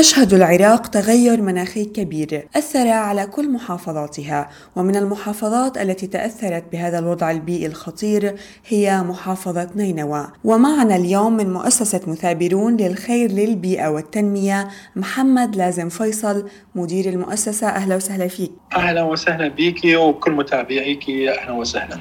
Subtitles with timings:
[0.00, 7.30] تشهد العراق تغير مناخي كبير أثر على كل محافظاتها ومن المحافظات التي تأثرت بهذا الوضع
[7.30, 8.34] البيئي الخطير
[8.68, 10.28] هي محافظة نينوى.
[10.44, 17.68] ومعنا اليوم من مؤسسة مثابرون للخير للبيئة والتنمية محمد لازم فيصل مدير المؤسسة.
[17.68, 18.52] أهلا وسهلا فيك.
[18.76, 21.98] أهلا وسهلا بك وكل متابعيك أهلا وسهلا.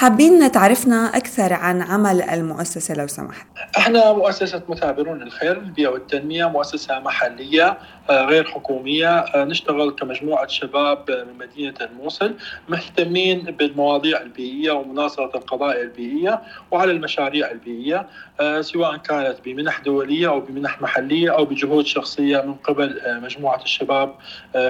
[0.00, 3.46] حابين تعرفنا أكثر عن عمل المؤسسة لو سمحت.
[3.78, 7.78] إحنا مؤسسة مثابرون للخير البيئة والتنمية مؤسسة محلية.
[8.10, 12.34] غير حكومية آه، نشتغل كمجموعة شباب من مدينة الموصل
[12.68, 18.06] مهتمين بالمواضيع البيئية ومناصرة القضايا البيئية وعلى المشاريع البيئية
[18.40, 24.14] آه، سواء كانت بمنح دولية أو بمنح محلية أو بجهود شخصية من قبل مجموعة الشباب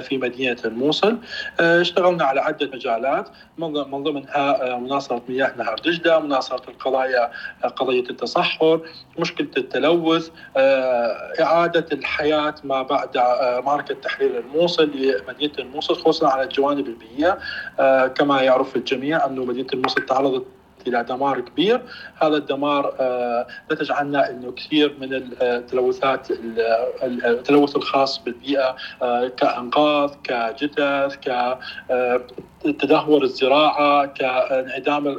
[0.01, 1.17] في مدينة الموصل.
[1.59, 7.31] اشتغلنا على عدة مجالات من ضمنها مناصرة مياه نهر دجلة مناصرة القضايا
[7.75, 8.81] قضية التصحر
[9.19, 10.29] مشكلة التلوث
[11.41, 13.17] إعادة الحياة ما بعد
[13.65, 17.39] معركة تحرير الموصل لمدينة الموصل خصوصا على الجوانب البيئية
[17.79, 20.45] آه، كما يعرف الجميع أن مدينة الموصل تعرضت
[20.87, 21.81] إلى دمار كبير.
[22.21, 26.27] هذا الدمار آه، نتج عنه إنه كثير من التلوثات
[27.03, 31.57] التلوث الخاص بالبيئة آه، كانقاض كجثث ك
[32.63, 35.17] تدهور الزراعة كانعدام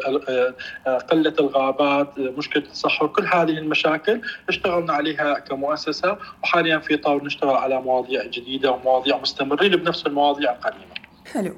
[1.11, 7.81] قلة الغابات مشكلة التصحر كل هذه المشاكل اشتغلنا عليها كمؤسسة وحاليا في طور نشتغل على
[7.81, 11.02] مواضيع جديدة ومواضيع مستمرين بنفس المواضيع القديمة.
[11.33, 11.55] حلو.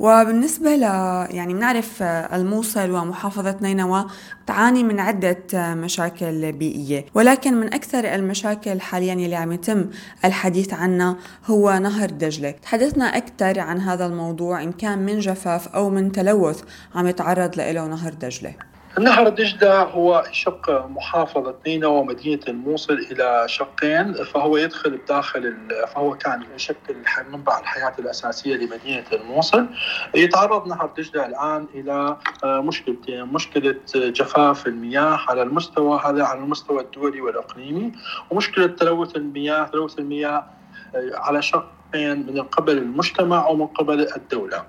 [0.00, 0.82] وبالنسبة ل
[1.30, 4.06] يعني بنعرف الموصل ومحافظة نينوى
[4.46, 7.06] تعاني من عدة مشاكل بيئية.
[7.14, 9.90] ولكن من أكثر المشاكل حاليا اللي عم يتم
[10.24, 12.50] الحديث عنها هو نهر دجلة.
[12.50, 16.62] تحدثنا أكثر عن هذا الموضوع إن كان من جفاف أو من تلوث
[16.94, 18.54] عم يتعرض له نهر دجلة.
[18.98, 25.56] نهر دجلة هو شق محافظة نينوى ومدينة الموصل إلى شقين فهو يدخل بداخل
[25.94, 26.96] فهو كان يشكل
[27.32, 29.66] منبع الحياة الأساسية لمدينة الموصل.
[30.14, 36.80] يتعرض نهر دجلة الآن إلى آه، مشكلتين مشكلة جفاف المياه على المستوى هذا على المستوى
[36.82, 37.92] الدولي والإقليمي
[38.30, 40.44] ومشكلة تلوث المياه تلوث المياه
[40.94, 44.64] آه، على شق من قبل المجتمع ومن قبل الدولة.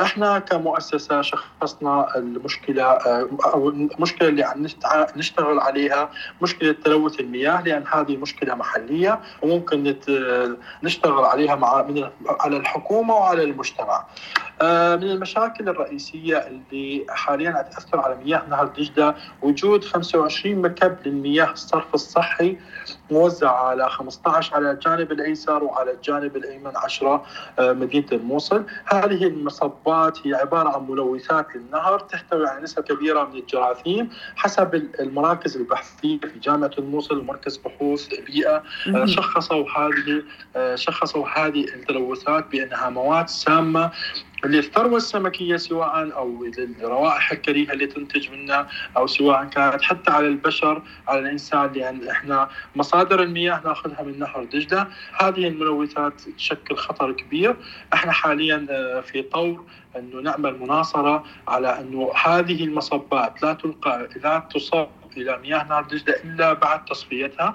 [0.00, 4.66] إحنا كمؤسسة شخصنا المشكلة أو المشكلة اللي عم
[5.16, 6.10] نشتغل عليها
[6.42, 9.96] مشكلة تلوث المياه لأن هذه مشكلة محلية وممكن
[10.82, 11.86] نشتغل عليها مع
[12.40, 14.04] على الحكومة وعلى المجتمع.
[14.62, 21.52] آه، من المشاكل الرئيسية اللي حاليا تأثر على مياه نهر دجله وجود 25 مكب للمياه
[21.52, 22.58] الصرف الصحي
[23.10, 27.24] موزع على 15 على الجانب الأيسر وعلى الجانب الأيمن 10
[27.58, 29.26] آه، مدينة الموصل، هذه
[29.86, 36.18] المصبات هي عبارة عن ملوثات للنهر تحتوي على نسبه كبيرة من الجراثيم حسب المراكز البحثية
[36.20, 38.62] في جامعة الموصل ومركز بحوث بيئة.
[38.94, 40.22] آه، شخصوا هذه
[40.74, 43.90] شخصوا هذه التلوثات بأنها مواد سامة
[44.44, 50.82] للثروة السمكية سواء أو للروائح الكريهة اللي تنتج منها أو سواء كانت حتى على البشر
[51.08, 54.86] على الإنسان لأن إحنا مصادر المياه نأخذها من نهر دجلة.
[55.20, 57.56] هذه الملوثات تشكل خطر كبير.
[57.94, 59.64] إحنا حاليا آه، في طور
[59.96, 64.86] أنه نعمل مناصرة على أنه هذه المصبات لا تلقى لا تصب
[65.16, 67.54] إلى مياه نهر دجلة إلا بعد تصفيتها.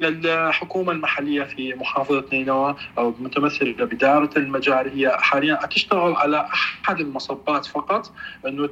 [0.00, 5.66] الحكومة المحلية في محافظة نينوى أو متمثلة بدائره المجاري هي حاليا.
[5.66, 6.48] تشتغل على
[6.84, 8.12] أحد المصبات فقط؟
[8.46, 8.68] أنه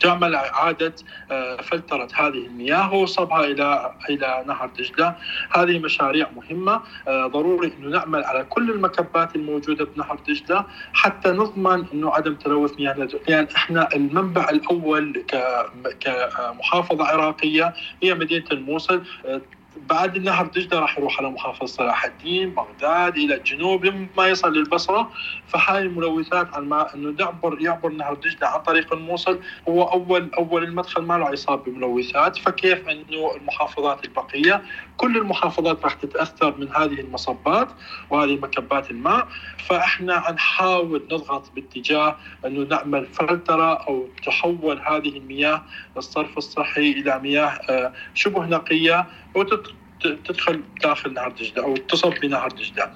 [0.00, 0.94] تعمل إعادة
[1.30, 5.16] آه، فلترة هذه المياه وصبها إلى إلى نهر دجلة.
[5.50, 6.80] هذه مشاريع مهمة.
[7.08, 12.80] آه، ضروري أنه نعمل على كل المكبات الموجودة بنهر دجلة حتى نضمن أنه عدم تلوث
[12.80, 12.92] مياه.
[12.94, 15.24] لأن يعني إحنا المنبع الأول
[16.00, 19.02] كمحافظة عراقية هي مدينة الموصل.
[19.26, 19.40] آه،
[19.90, 25.10] بعد النهر دجله راح يروح على محافظة صلاح الدين بغداد إلى الجنوب لما يصل للبصرة.
[25.46, 29.40] فهاي الملوثات عن ما إنه يعبر يعبر نهر دجلة عن طريق الموصل.
[29.68, 32.36] هو اول أول المدخل ما له يصاب بملوثات.
[32.36, 34.62] فكيف إنه المحافظات البقية؟
[34.96, 37.68] كل المحافظات راح تتأثر من هذه المصبات
[38.10, 39.28] وهذه مكبات الماء.
[39.68, 42.16] فإحنا نحاول نضغط باتجاه
[42.46, 45.62] إنه نعمل فلترة أو تحول هذه المياه
[45.96, 49.06] الصرف الصحي إلى مياه آه، شبه نقية
[50.06, 52.92] وتدخل داخل نهر دجلة أو تصب بنهر دجلة.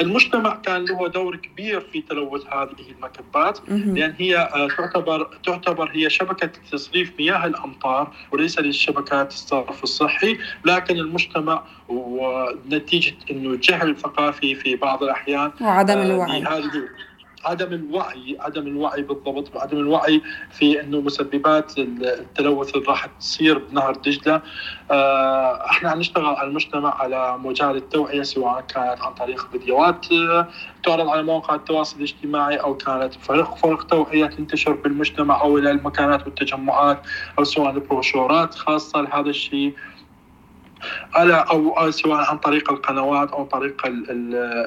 [0.00, 6.10] المجتمع كان له دور كبير في تلوث هذه المكبات لأن هي آه، تعتبر تعتبر هي
[6.10, 14.76] شبكة تصريف مياه الأمطار وليس للشبكات الصرف الصحي، لكن المجتمع ونتيجة إنه جهل ثقافي في
[14.76, 16.44] بعض الأحيان وعدم آه، الوعي
[17.46, 23.94] عدم الوعي عدم الوعي بالضبط عدم الوعي في إنه مسببات التلوث اللي راح تصير بنهر
[23.94, 24.42] دجلة.
[24.90, 30.48] آه، إحنا عم نشتغل على المجتمع على مجال التوعية سواء كانت عن طريق فيديوهات آه،
[30.84, 36.26] تعرض على مواقع التواصل الاجتماعي أو كانت فرق فرق توعية تنتشر بالمجتمع أو إلى المكانات
[36.26, 37.02] والتجمعات
[37.38, 39.74] أو سواء بروشورات خاصة لهذا الشيء.
[41.14, 43.82] على أو سواء عن طريق القنوات أو طريق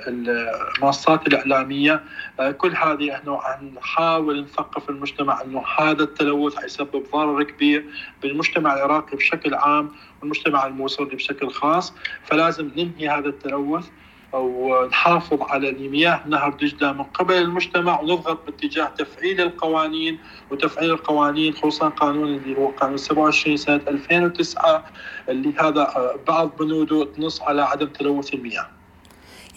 [0.07, 2.03] المنصات الإعلامية.
[2.39, 3.39] آه، كل هذه إحنا
[3.77, 7.85] نحاول نثقف المجتمع إنه هذا التلوث حيسبب ضرر كبير
[8.21, 11.93] بالمجتمع العراقي بشكل عام والمجتمع الموصلي بشكل خاص.
[12.23, 13.89] فلازم ننهي هذا التلوث.
[14.33, 20.19] أو نحافظ على المياه نهر دجله من قبل المجتمع ونضغط باتجاه تفعيل القوانين
[20.51, 24.85] وتفعيل القوانين خصوصا قانون اللي هو قانون 27 سنة 2009
[25.29, 28.78] اللي هذا بعض بنوده تنص على عدم تلوث المياه.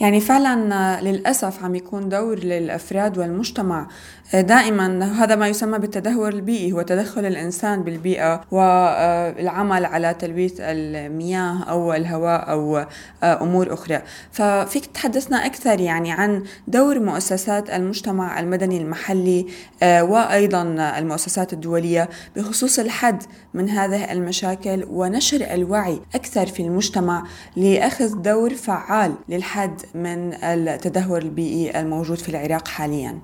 [0.02, 3.86] يعني فعلا للأسف عم يكون دور للأفراد والمجتمع
[4.34, 11.92] دائما هذا ما يسمى بالتدهور البيئي هو تدخل الإنسان بالبيئة والعمل على تلويث المياه أو
[11.92, 12.86] الهواء أو
[13.22, 14.02] أمور أخرى.
[14.32, 19.46] ففيك تحدثنا أكثر يعني عن دور مؤسسات المجتمع المدني المحلي
[19.82, 20.62] وأيضا
[20.98, 23.22] المؤسسات الدولية بخصوص الحد
[23.54, 27.24] من هذه المشاكل ونشر الوعي أكثر في المجتمع
[27.56, 33.20] لأخذ دور فعال للحد من التدهور البيئي الموجود في العراق حاليا؟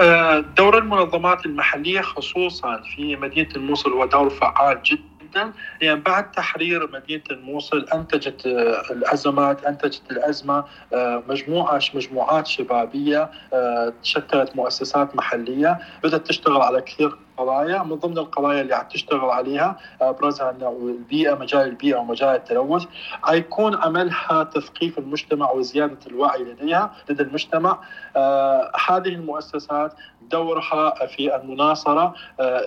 [0.00, 5.52] آه، دور المنظمات المحلية خصوصا في مدينة الموصل هو دور فعال جدا.
[5.80, 13.30] يعني بعد تحرير مدينة الموصل أنتجت آه، الأزمات أنتجت الأزمة آه، مجموعة مجموعات شبابية
[14.02, 19.76] تشكلت مؤسسات محلية بدأت تشتغل على كثير قضايا من ضمن القضايا اللي عم تشتغل عليها
[20.00, 22.84] ابرزها أنه البيئة مجال البيئة ومجال التلوث
[23.22, 27.78] حيكون عملها تثقيف المجتمع وزيادة الوعي لديها لدى المجتمع.
[28.16, 29.94] آه هذه المؤسسات
[30.30, 32.14] دورها في المناصرة.
[32.40, 32.62] آه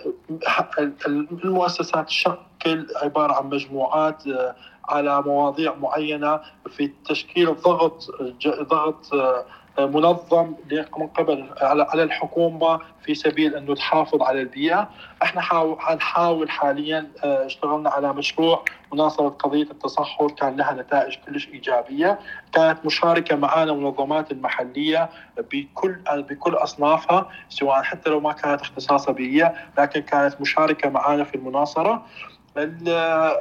[1.46, 4.56] المؤسسات تشكل عبارة عن مجموعات آه
[4.90, 6.40] على مواضيع معينة
[6.70, 8.08] في تشكيل ضغط
[8.48, 9.46] ضغط آه
[9.80, 10.54] منظم
[10.98, 14.90] من قبل على الحكومة في سبيل انه تحافظ على البيئة،
[15.24, 15.42] إحنا
[15.80, 20.32] حنحاول حاليا آه، اشتغلنا على مشروع مناصرة قضية التصحر.
[20.32, 22.20] كان لها نتائج كلش إيجابية،
[22.54, 25.10] كانت مشاركة معنا المنظمات المحلية
[25.52, 31.36] بكل بكل أصنافها سواء حتى لو ما كانت اختصاصها بيئية، لكن كانت مشاركة معنا في
[31.36, 32.06] المناصرة.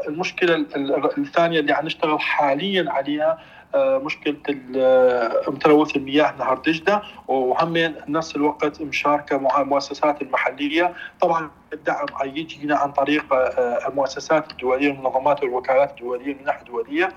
[0.08, 0.66] المشكلة
[1.18, 3.38] الثانية اللي عم نشتغل حاليا عليها
[3.76, 4.36] مشكلة
[5.48, 10.94] متلوث المياه نهر دجله وهم نفس الوقت مشاركة مع المؤسسات المحلية.
[11.20, 17.08] طبعا الدعم يجينا عن طريق آه، المؤسسات الدولية والمنظمات والوكالات الدولية من الناحيه الدوليه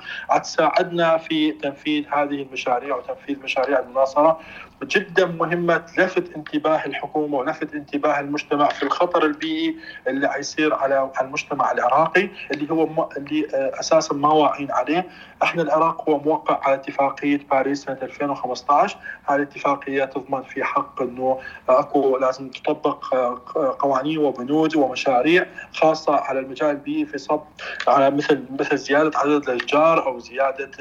[0.44, 4.39] تساعدنا في تنفيذ هذه المشاريع وتنفيذ مشاريع المناصرة.
[4.83, 9.75] جدا مهمة لفت انتباه الحكومة ولفت انتباه المجتمع في الخطر البيئي
[10.07, 15.07] اللي حيصير على المجتمع العراقي اللي هو اللي آه، أساسا ما واعيين عليه،
[15.44, 21.39] إحنا العراق هو موقع على اتفاقية باريس سنة 2015 هذه الاتفاقية تضمن في حق إنه
[21.69, 27.43] أكو لازم تطبق آه، قوانين وبنود ومشاريع خاصة على المجال البيئي في صب
[27.87, 30.71] على مثل مثل زيادة عدد الإشجار أو زيادة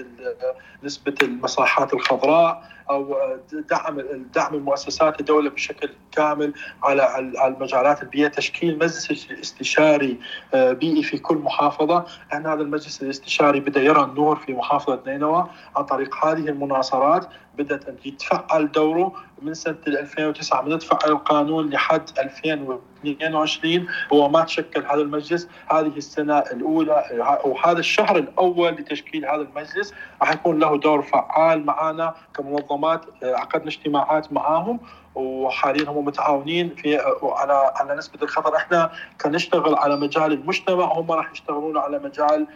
[0.82, 3.16] نسبة المساحات الخضراء أو
[3.70, 4.00] دعم
[4.34, 8.28] دعم المؤسسات الدولة بشكل كامل على المجالات البيئية.
[8.28, 10.18] تشكيل مجلس استشاري
[10.54, 12.04] آه، بيئي في كل محافظة.
[12.34, 17.28] أن هذا المجلس الاستشاري بدأ يرى النور في محافظة نينوى عن طريق هذه المناصرات.
[17.58, 23.51] بدأت أن يتفعل دوره من سنة 2009 من تفعل القانون لحد 2022
[24.12, 25.48] هو ما تشكل هذا المجلس.
[25.70, 27.04] هذه السنة الأولى
[27.44, 34.32] وهذا الشهر الأول لتشكيل هذا المجلس راح يكون له دور فعال معنا كمنظمات عقدنا اجتماعات
[34.32, 34.80] معاهم
[35.14, 38.56] وحاليا هم متعاونين في على على نسبة الخطر.
[38.56, 38.90] إحنا
[39.20, 42.46] كنشتغل على مجال المجتمع وهم راح يشتغلون على مجال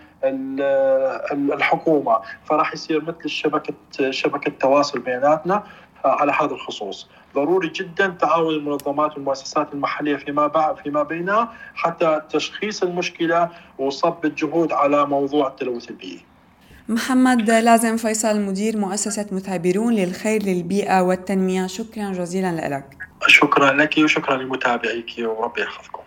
[1.32, 2.20] الحكومة.
[2.44, 3.74] فراح يصير مثل شبكة
[4.10, 5.62] شبكة تواصل بيناتنا.
[6.08, 7.08] على هذا الخصوص.
[7.34, 13.48] ضروري جدا تعاون المنظمات والمؤسسات المحلية فيما بعد فيما بينها حتى تشخيص المشكلة
[13.78, 16.20] وصب الجهود على موضوع التلوث البيئي.
[16.88, 21.66] محمد لازم فيصل مدير مؤسسة مثابرون للخير للبيئة والتنمية.
[21.66, 22.96] شكرا جزيلا لك.
[23.26, 26.02] شكرا لك وشكرا لمتابعيك وربي يحفظكم.